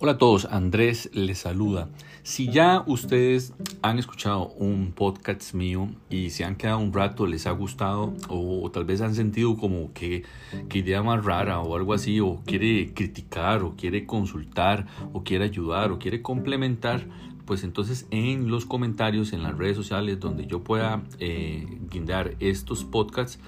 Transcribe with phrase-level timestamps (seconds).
[0.00, 1.88] Hola a todos, Andrés les saluda.
[2.22, 3.52] Si ya ustedes
[3.82, 8.70] han escuchado un podcast mío y se han quedado un rato, les ha gustado o,
[8.70, 10.22] tal vez han sentido como que,
[10.68, 15.46] que, idea más rara o algo así, o quiere criticar o quiere consultar o quiere
[15.46, 17.04] ayudar o quiere complementar,
[17.44, 22.84] pues entonces en los comentarios en las redes sociales donde yo pueda eh, guindar estos
[22.84, 23.40] podcasts,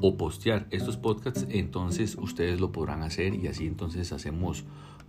[0.00, 4.64] o postear estos podcasts, entonces ustedes lo podrán hacer y así entonces hacemos,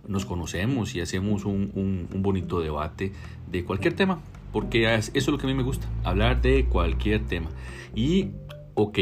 [0.06, 3.12] nos conocemos y hacemos un, un, bonito debate
[3.50, 4.20] de cualquier tema,
[4.52, 7.50] porque eso es lo que a mí me gusta, hablar de cualquier tema.
[7.94, 8.30] Y,
[8.74, 8.98] ok,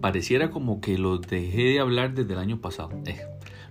[0.00, 2.90] pareciera como que lo dejé de hablar desde el año pasado.
[3.06, 3.20] Eh,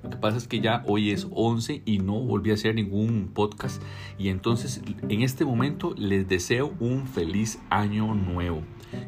[0.04, 3.32] lo que pasa es que ya hoy es 11 y no volví a hacer ningún
[3.34, 3.82] podcast.
[4.20, 8.64] Y entonces en este momento les deseo un feliz año nuevo.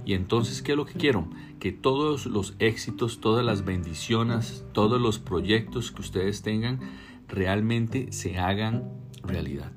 [0.06, 1.28] Y entonces, ¿qué es lo que quiero?
[1.60, 6.80] Que todos los éxitos, todas las bendiciones, todos los proyectos que ustedes tengan
[7.28, 8.90] realmente se hagan
[9.24, 9.72] realidad.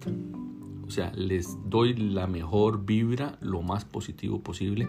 [0.86, 4.88] O sea, les doy la mejor vibra, lo más positivo posible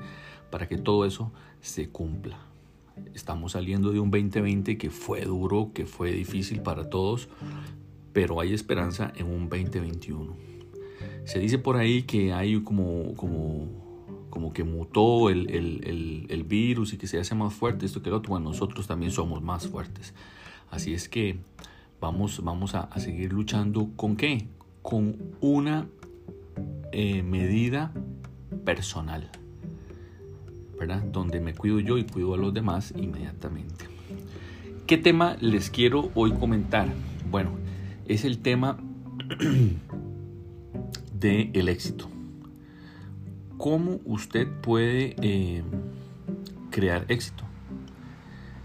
[0.50, 2.40] para que todo eso se cumpla.
[3.14, 7.30] Estamos saliendo de un 2020 que fue duro, que fue difícil para todos,
[8.14, 10.36] pero hay esperanza en un 2021.
[11.26, 13.68] Se dice por ahí que hay como, como
[14.30, 18.10] como que mutó el, el, el, virus y que se hace más fuerte, esto que
[18.10, 20.14] lo otro, bueno, nosotros también somos más fuertes.
[20.70, 21.40] Así es que
[22.00, 24.48] vamos, vamos a, seguir luchando con qué?
[24.82, 25.88] Con una
[26.92, 27.92] eh, medida
[28.66, 29.30] personal,
[30.78, 31.04] ¿verdad?
[31.04, 33.86] Donde me cuido yo y cuido a los demás inmediatamente.
[34.88, 36.88] ¿Qué tema les quiero hoy comentar?
[37.30, 37.52] Bueno,
[38.08, 38.78] es el tema
[41.20, 42.10] del el éxito
[43.60, 45.62] cómo usted puede eh,
[46.72, 47.44] crear éxito.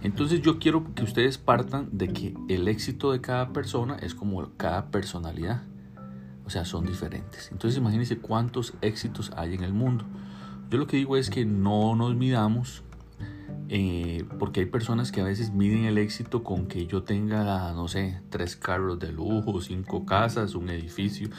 [0.05, 4.51] Entonces yo quiero que ustedes partan de que el éxito de cada persona es como
[4.59, 5.63] cada personalidad.
[6.45, 7.51] O sea, son diferentes.
[7.51, 10.05] Entonces imagínense cuántos éxitos hay en el mundo.
[10.69, 12.83] Yo lo que digo es que no nos midamos,
[13.71, 17.89] eh, porque hay personas que a veces miden el éxito con que yo tenga, no
[17.89, 21.31] sé, tres carros de lujo, cinco casas, un edificio.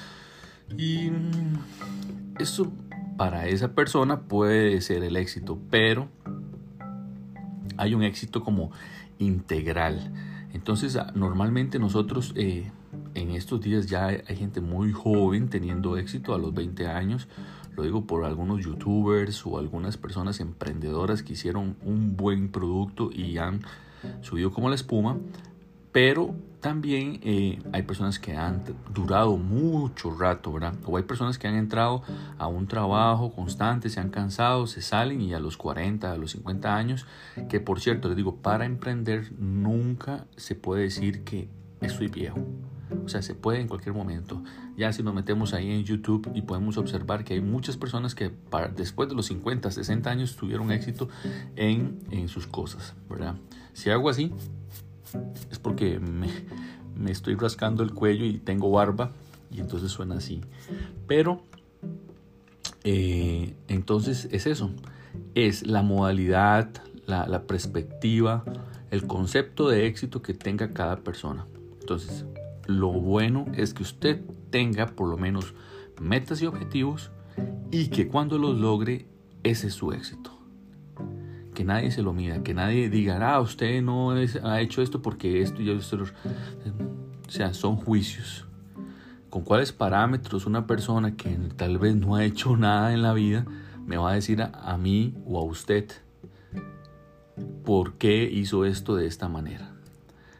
[0.75, 2.73] Y mm, eso
[3.15, 6.09] para esa persona puede ser el éxito, pero
[7.77, 8.71] hay un éxito como
[9.19, 10.11] integral.
[10.53, 12.71] Entonces, normalmente nosotros eh,
[13.13, 17.27] en estos días ya hay gente muy joven teniendo éxito a los 20 años.
[17.75, 23.37] Lo digo por algunos youtubers o algunas personas emprendedoras que hicieron un buen producto y
[23.37, 23.61] han
[24.21, 25.17] subido como la espuma.
[25.95, 30.73] Pero también eh, hay personas que han durado mucho rato, ¿verdad?
[30.83, 32.03] O hay personas que han entrado
[32.37, 36.31] a un trabajo constante, se han cansado, se salen y a los 40, a los
[36.31, 37.05] 50 años,
[37.47, 41.47] que por cierto, les digo, para emprender nunca se puede decir que
[41.79, 42.45] estoy viejo.
[43.05, 44.43] O sea, se puede en cualquier momento.
[44.75, 48.31] Ya si nos metemos ahí en YouTube y podemos observar que hay muchas personas que
[48.31, 51.07] para, después de los 50, 60 años tuvieron éxito
[51.55, 53.35] en, en sus cosas, ¿verdad?
[53.71, 54.33] Si hago así,
[55.51, 59.11] es porque me, estoy rascando el cuello y tengo barba
[59.51, 60.41] y entonces suena así.
[61.07, 61.41] Pero
[62.83, 64.71] eh, entonces es eso,
[65.33, 66.69] es la modalidad,
[67.05, 68.43] la, la, perspectiva,
[68.91, 71.45] el concepto de éxito que tenga cada persona.
[71.79, 72.25] Entonces,
[72.67, 75.53] lo bueno es que usted tenga por lo menos
[76.01, 77.11] metas y objetivos
[77.71, 79.05] y que cuando los logre,
[79.43, 80.34] ese es su éxito
[81.55, 85.41] que nadie se lo mida, que nadie diga, ah, usted no ha hecho esto porque
[85.41, 86.03] esto y esto.
[87.27, 88.45] O sea, son juicios.
[89.31, 93.45] ¿Con cuáles parámetros una persona que tal vez no ha hecho nada en la vida
[93.85, 95.89] me va a decir a mí o a usted
[97.63, 99.74] por qué hizo esto de esta manera?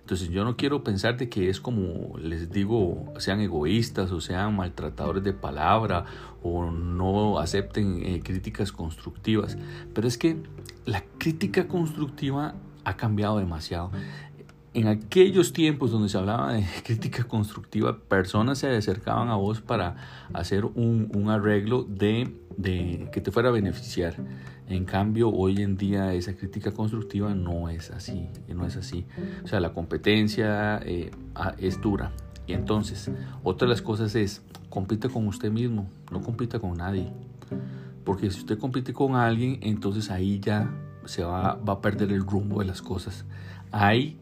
[0.06, 4.56] Entonces yo no quiero pensar de que es como les digo, sean egoístas o sean
[4.56, 6.06] maltratadores de palabra
[6.44, 9.58] o no acepten eh, críticas constructivas,
[9.96, 10.38] pero es que
[10.86, 12.54] la crítica constructiva
[12.84, 13.90] ha cambiado demasiado.
[14.76, 19.96] En aquellos tiempos donde se hablaba de crítica constructiva, personas se acercaban a vos para
[20.34, 24.16] hacer un, un arreglo de, de que te fuera a beneficiar.
[24.68, 29.06] En cambio, hoy en día esa crítica constructiva no es así, no es así.
[29.46, 31.10] O sea, la competencia eh,
[31.58, 32.12] es dura.
[32.46, 33.10] Y entonces,
[33.46, 37.14] otra de las cosas es, compita con usted mismo, no compita con nadie.
[38.04, 40.70] Porque si usted compite con alguien, entonces ahí ya
[41.06, 43.24] se va, va a perder el rumbo de las cosas.
[43.72, 44.20] Hay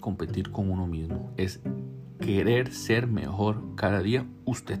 [0.00, 1.32] competir con uno mismo.
[1.36, 1.60] Es
[2.20, 4.80] querer ser mejor cada día usted.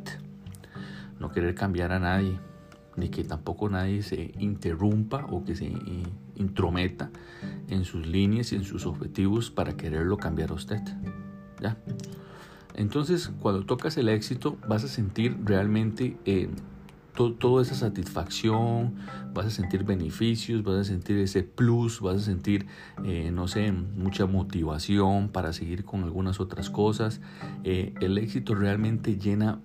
[1.18, 2.38] No querer cambiar a nadie
[2.96, 6.02] ni que tampoco nadie se interrumpa o que se eh,
[6.36, 7.10] intrometa
[7.68, 10.82] en sus líneas y en sus objetivos para quererlo cambiar a usted.
[11.60, 11.76] ¿Ya?
[12.74, 16.48] Entonces, cuando tocas el éxito, vas a sentir realmente eh,
[17.28, 18.94] toda esa satisfacción,
[19.34, 22.66] vas a sentir beneficios, vas a sentir ese plus, vas a sentir,
[23.04, 27.20] eh, no sé, mucha motivación para seguir con algunas otras cosas.
[27.64, 29.60] Eh, el éxito realmente llena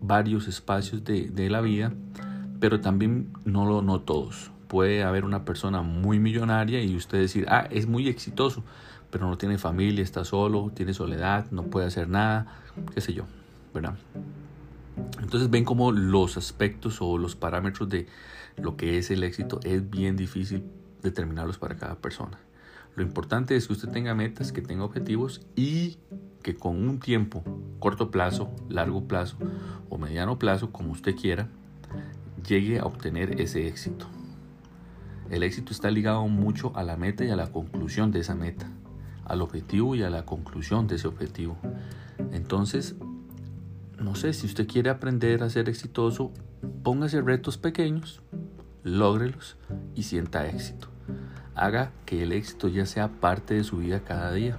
[0.00, 1.92] varios espacios de, de, la vida,
[2.60, 4.50] pero también no lo no todos.
[4.66, 8.64] Puede haber una persona muy millonaria y usted decir, ah, es muy exitoso,
[9.10, 12.46] pero no tiene familia, está solo, tiene soledad, no puede hacer nada,
[12.94, 13.24] qué sé yo,
[13.72, 13.94] ¿verdad?
[15.20, 18.06] Entonces ven como los aspectos o los parámetros de
[18.56, 20.64] lo que es el éxito es bien difícil
[21.02, 22.38] determinarlos para cada persona.
[22.96, 25.98] Lo importante es que usted tenga metas, que tenga objetivos y
[26.42, 27.44] que con un tiempo,
[27.78, 29.36] corto plazo, largo plazo
[29.88, 31.48] o mediano plazo, como usted quiera,
[32.46, 34.06] llegue a obtener ese éxito.
[35.30, 38.68] El éxito está ligado mucho a la meta y a la conclusión de esa meta,
[39.24, 41.56] al objetivo y a la conclusión de ese objetivo.
[42.32, 42.96] Entonces,
[44.00, 46.32] no sé, si usted quiere aprender a ser exitoso,
[46.82, 48.22] póngase retos pequeños,
[48.84, 49.56] lógrelos
[49.94, 50.88] y sienta éxito.
[51.54, 54.58] Haga que el éxito ya sea parte de su vida cada día.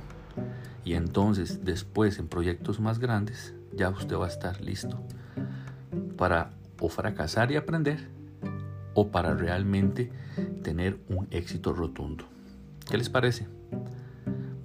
[0.83, 5.01] Y entonces, después en proyectos más grandes, ya usted va a estar listo
[6.18, 6.51] para
[6.81, 8.09] o fracasar y aprender
[8.94, 10.12] o para realmente
[10.63, 12.25] tener un éxito rotundo.
[12.89, 13.47] ¿Qué les parece?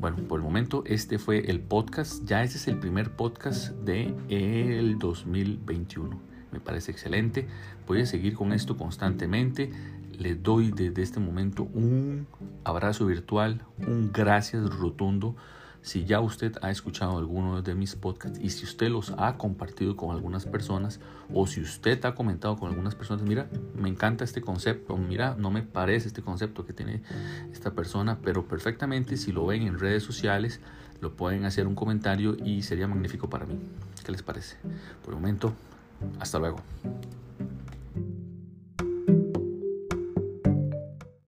[0.04, 2.26] Bueno, por el momento este fue el podcast.
[2.26, 6.20] Ya ese es el primer podcast de el 2021.
[6.52, 7.48] Me parece excelente.
[7.86, 9.72] Voy a seguir con esto constantemente.
[10.18, 12.26] Les doy desde este momento un
[12.64, 15.36] abrazo virtual, un gracias rotundo
[15.84, 19.96] si ya usted ha escuchado alguno de mis podcasts y si usted los ha compartido
[19.96, 20.98] con algunas personas
[21.32, 25.50] o si usted ha comentado con algunas personas, mira, me encanta este concepto, mira, no
[25.50, 27.02] me parece este concepto que tiene
[27.52, 30.60] esta persona, pero perfectamente si lo ven en redes sociales,
[31.02, 33.58] lo pueden hacer un comentario y sería magnífico para mí.
[34.06, 34.56] ¿Qué les parece?
[35.04, 35.52] Por el momento,
[36.18, 36.62] hasta luego.